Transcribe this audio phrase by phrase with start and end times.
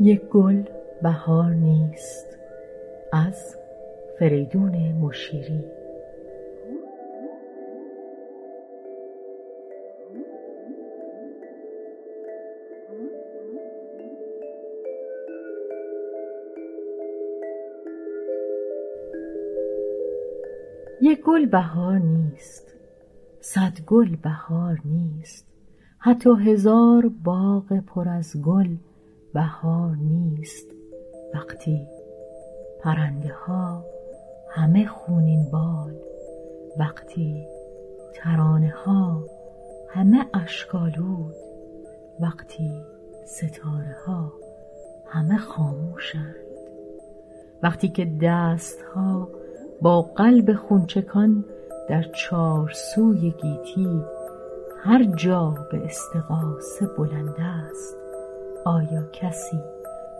[0.00, 0.62] یک گل
[1.02, 2.38] بهار نیست
[3.12, 3.56] از
[4.18, 5.64] فریدون مشیری.
[21.00, 22.74] یک گل بهار نیست
[23.40, 25.46] صد گل بهار نیست
[25.98, 28.76] حتی هزار باغ پر از گل
[29.34, 30.66] بهار نیست.
[31.34, 31.86] وقتی
[32.80, 33.84] پرنده ها
[34.50, 35.94] همه خونین بال
[36.78, 37.46] وقتی
[38.14, 39.24] ترانه ها
[39.88, 41.34] همه اشکالود
[42.20, 42.82] وقتی
[43.24, 44.32] ستاره ها
[45.06, 46.34] همه خاموشند.
[47.62, 49.28] وقتی که دست ها
[49.82, 51.44] با قلب خونچکان
[51.88, 54.02] در چار سوی گیتی
[54.84, 58.01] هر جا به استغاثه بلند است.
[58.64, 59.60] آیا کسی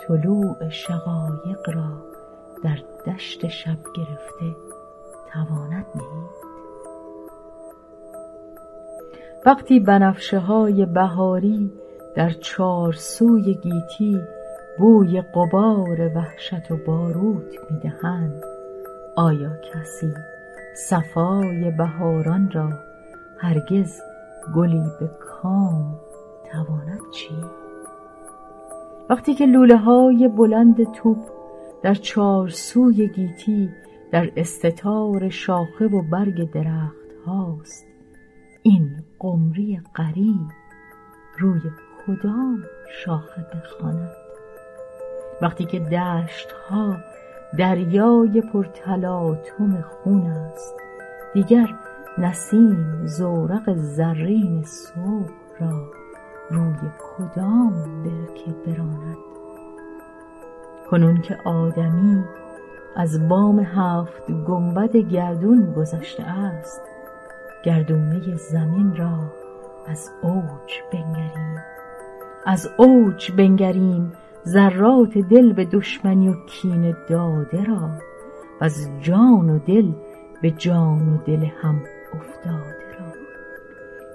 [0.00, 1.92] طلوع شقایق را
[2.64, 4.56] در دشت شب گرفته
[5.32, 6.44] تواند دید؟
[9.46, 11.72] وقتی بنفشه های بهاری
[12.16, 14.20] در چار سوی گیتی
[14.78, 18.42] بوی قبار وحشت و باروت می‌دهند
[19.16, 20.14] آیا کسی
[20.76, 22.70] صفای بهاران را
[23.38, 24.00] هرگز
[24.54, 26.00] گلی به کام
[26.52, 27.63] تواند چید؟
[29.10, 31.18] وقتی که لوله های بلند توپ
[31.82, 33.70] در چارسوی گیتی
[34.10, 37.86] در استتار شاخه و برگ درخت هاست
[38.62, 40.48] این قمری قریب
[41.38, 41.60] روی
[42.06, 42.62] کدام
[43.04, 44.10] شاخه بخواند.
[45.42, 46.96] وقتی که دشت ها
[47.58, 50.74] دریای پرتلاطم خون است
[51.34, 51.68] دیگر
[52.18, 56.03] نسیم زورق زرین صبح را
[56.50, 59.16] روی کدام برکه براند؟
[60.90, 62.24] کنون که آدمی
[62.96, 66.82] از بام هفت گنبد گردون گذشته است
[67.64, 69.18] گردونه زمین را
[69.86, 71.58] از اوج بنگریم.
[72.46, 74.12] از اوج بنگریم
[74.46, 77.90] ذرات دل به دشمنی و کین داده را
[78.60, 79.92] و از جان و دل
[80.42, 81.80] به جان و دل هم
[82.14, 82.44] افتاده.
[82.44, 82.83] را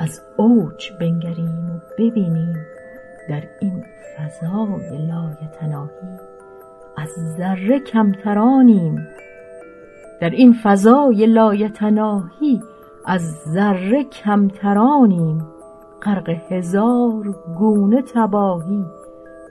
[0.00, 2.56] از اوج بنگریم و ببینیم
[3.28, 3.84] در این
[4.16, 6.18] فضای لایتناهی
[6.96, 9.08] از ذره کمترانیم.
[10.20, 12.62] در این فضای لایتناهی
[13.06, 15.46] از ذره کمترانیم.
[16.02, 18.84] غرق هزار گونه تباهی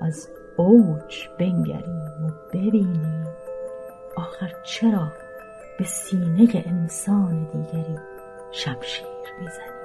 [0.00, 3.26] از اوج بنگریم و ببینیم.
[4.16, 5.12] آخر چرا
[5.78, 7.98] به سینه انسان دیگری
[8.52, 9.06] شمشیر
[9.40, 9.75] می‌زنیم؟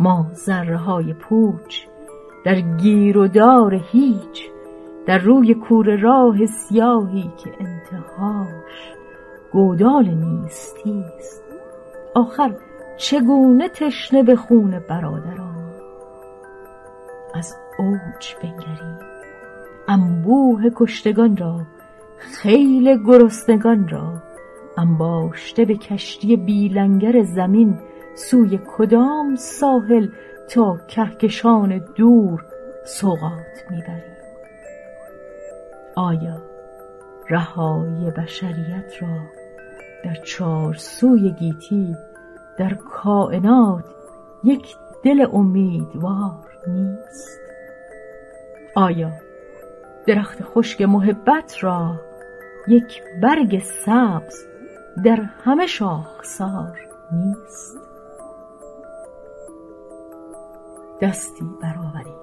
[0.00, 1.86] ما ذره های پوچ
[2.44, 4.50] در گیر و دار هیچ
[5.06, 8.92] در روی کور راه سیاهی که انتهاش
[9.52, 11.42] گودال نیستی است.
[12.14, 12.54] آخر
[12.96, 15.56] چگونه تشنه به خون برادران؟
[17.34, 18.98] از اوج بنگریم
[19.88, 21.60] انبوه کشتگان را
[22.18, 24.22] خیل گرسنگان را
[24.78, 27.78] انباشته به کشتی بیلنگر زمین
[28.16, 30.08] سوی کدام ساحل
[30.48, 32.44] تا کهکشان دور
[32.84, 34.16] سوقات می‌بریم؟
[35.96, 36.42] آیا
[37.30, 39.18] رهای بشریت را
[40.04, 41.96] در چار سوی گیتی
[42.58, 43.84] در کائنات
[44.44, 47.40] یک دل امیدوار نیست؟
[48.74, 49.12] آیا
[50.06, 52.00] درخت خشک محبت را
[52.68, 54.46] یک برگ سبز
[55.04, 56.78] در همه شاخسار
[57.12, 57.85] نیست؟
[61.02, 62.16] دستی برآوریم.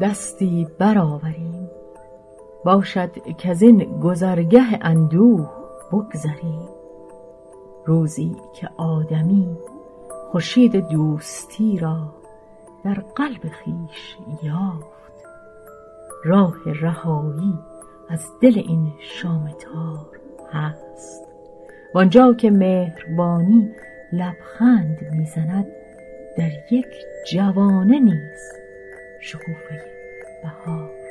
[0.00, 1.70] دستی برآوریم.
[2.64, 5.50] باشد که از این گذرگه اندوه
[5.92, 6.68] بگذریم.
[7.86, 9.56] روزی که آدمی
[10.30, 12.14] خورشید دوستی را
[12.84, 14.94] در قلب خیش یافت.
[16.24, 17.58] راه رهایی
[18.08, 20.06] از دل این شامتار
[20.52, 21.28] هست.
[21.94, 23.70] وانجا که مهربانی
[24.12, 25.66] لبخند می‌زند
[26.36, 26.86] در یک
[27.32, 28.52] جوانه نیز
[29.20, 29.84] شکوفه
[30.42, 31.03] بهار.